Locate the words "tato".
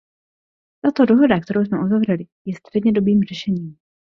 0.81-1.05